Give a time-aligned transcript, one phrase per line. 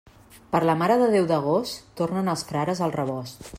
[0.55, 3.49] Per la Mare de Déu d'agost, tornen els frares al rebost.